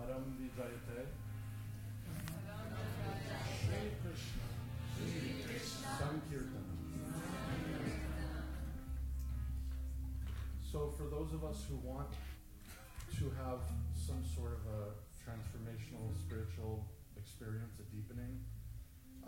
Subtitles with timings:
[0.00, 1.12] Param Vijayate.
[3.60, 4.48] Shri Krishna.
[5.98, 6.64] Sankirtan.
[10.72, 12.08] So, for those of us who want
[13.18, 13.60] to have
[13.92, 14.80] some sort of a
[15.20, 16.86] transformational spiritual
[17.16, 18.40] experience, a deepening,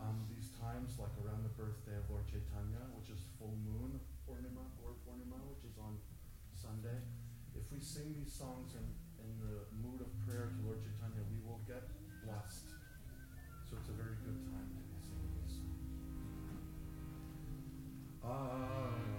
[0.01, 4.65] um, these times, like around the birthday of Lord Chaitanya, which is full moon Purnima,
[4.81, 6.01] Gaur Purnima, which is on
[6.57, 6.97] Sunday,
[7.53, 8.87] if we sing these songs in,
[9.23, 11.83] in the mood of prayer to Lord Chaitanya, we will get
[12.25, 12.75] blessed.
[13.69, 15.83] So it's a very good time to be singing these songs.
[18.25, 19.12] Ah,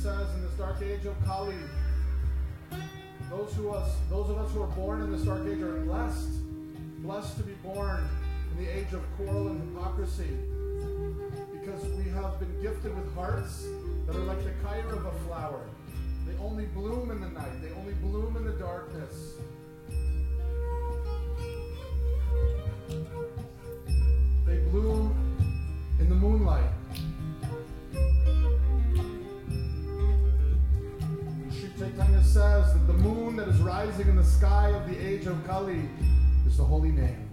[0.00, 1.54] says in this dark age of Kali,
[3.28, 6.30] those who us, those of us who are born in this dark age are blessed,
[7.02, 8.08] blessed to be born
[8.50, 10.38] in the age of quarrel and hypocrisy,
[11.52, 13.66] because we have been gifted with hearts
[14.06, 15.66] that are like the kairava flower.
[16.26, 17.60] They only bloom in the night.
[17.60, 19.34] They only bloom in the darkness.
[33.40, 35.88] That is rising in the sky of the age of Kali
[36.46, 37.26] is the holy name.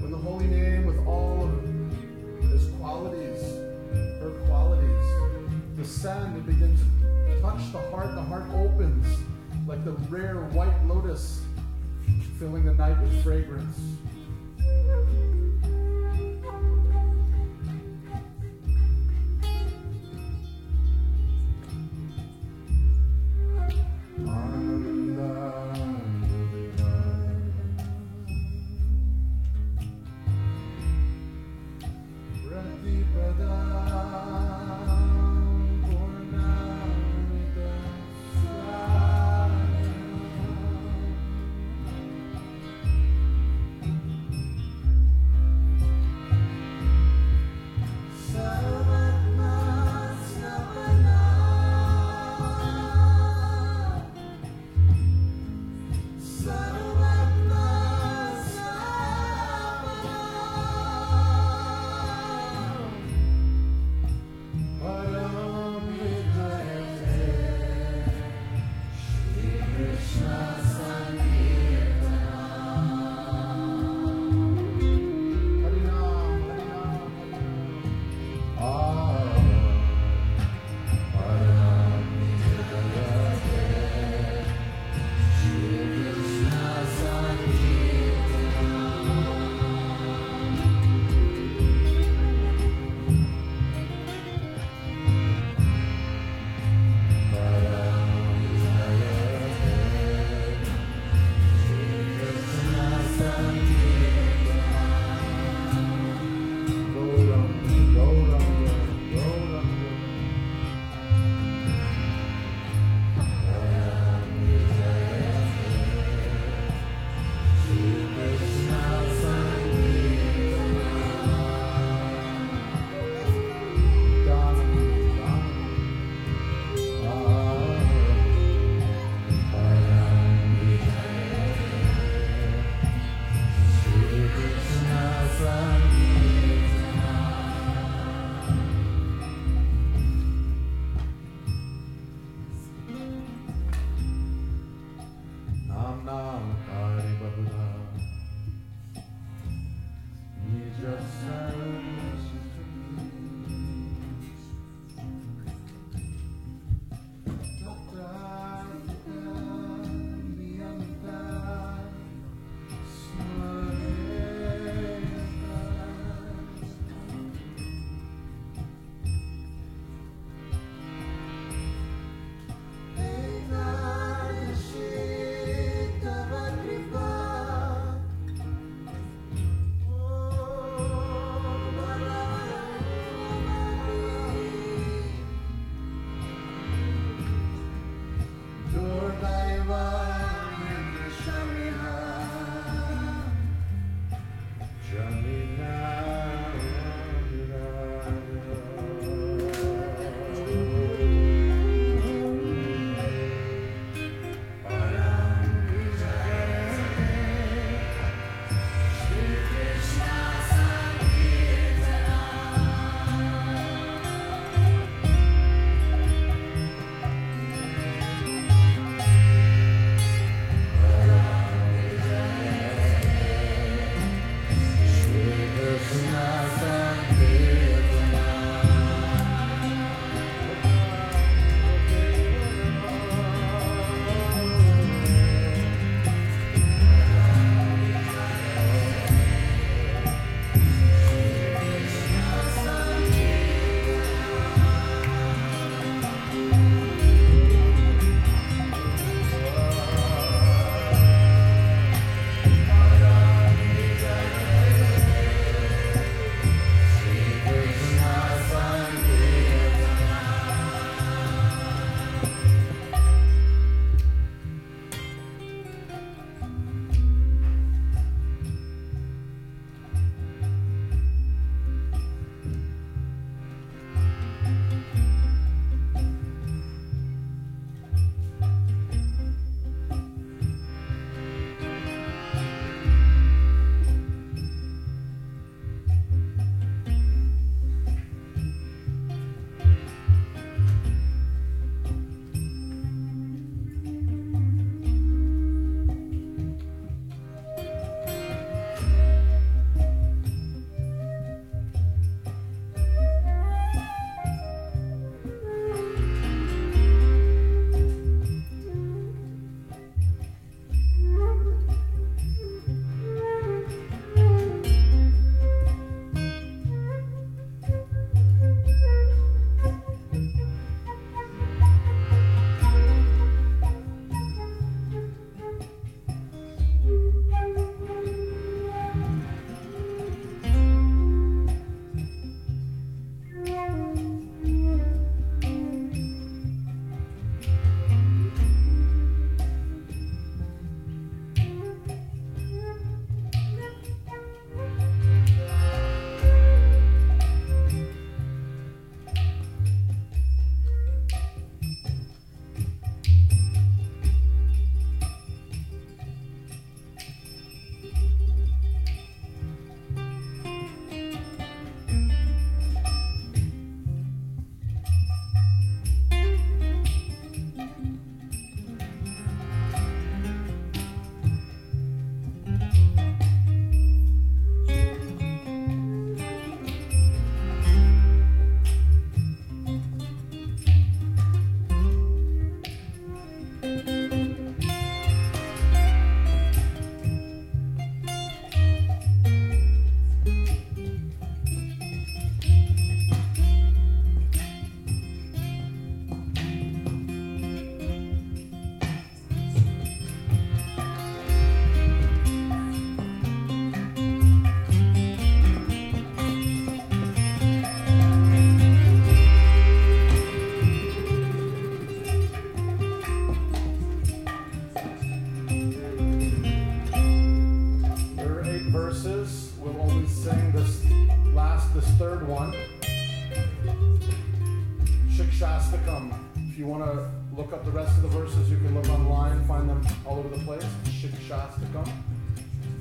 [0.00, 3.42] When the holy name, with all of its qualities,
[4.20, 5.04] her qualities,
[5.76, 9.04] descend and begin to touch the heart, the heart opens
[9.66, 11.42] like the rare white lotus
[12.38, 13.76] filling the night with fragrance.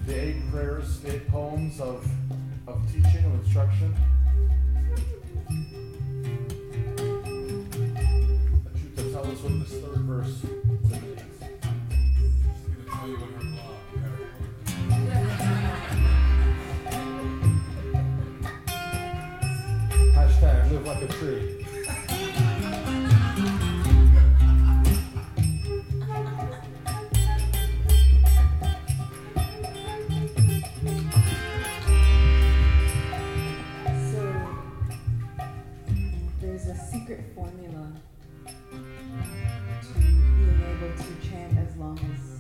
[0.05, 2.07] vague prayers, state poems of,
[2.67, 3.95] of teaching, of instruction.
[8.63, 11.21] But you to tell us what this third verse means.
[20.13, 21.54] Hashtag live like a tree.
[37.75, 38.01] on.
[39.93, 42.34] Being able to chant as long as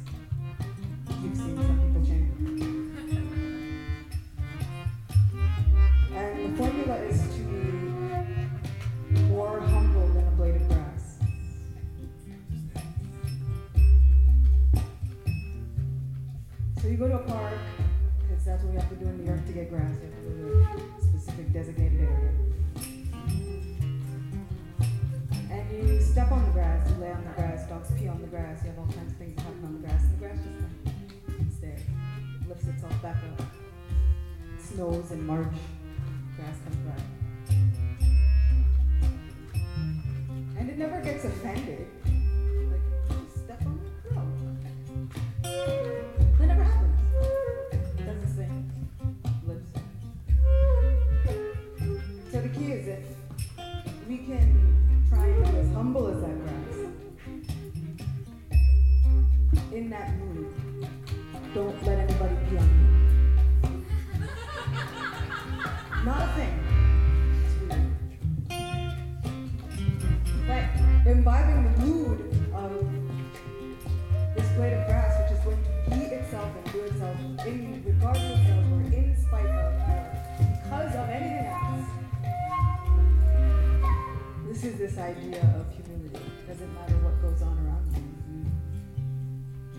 [84.95, 86.31] this idea of humility.
[86.47, 88.03] Doesn't matter what goes on around you.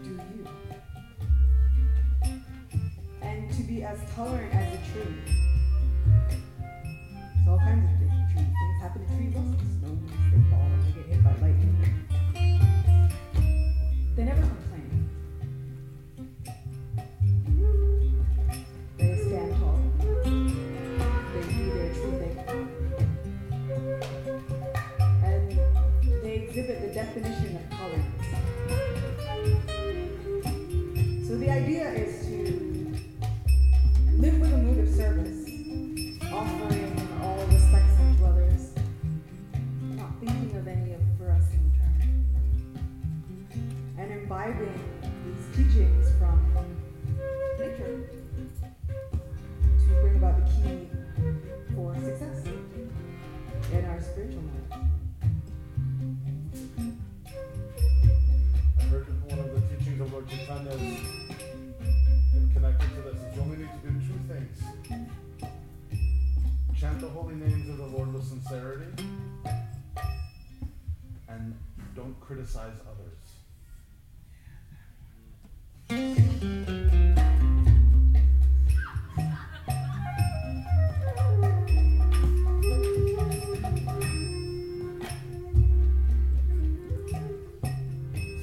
[0.04, 0.44] Do you.
[3.22, 4.54] And to be as tolerant
[31.46, 32.25] the idea is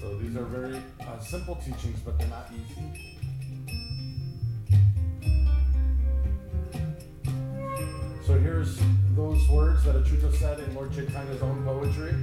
[0.02, 2.84] So these are very uh, simple teachings, but they're not easy.
[8.26, 8.80] So here's
[9.16, 12.14] those words that Achuta said in Lord Chaitanya's own poetry.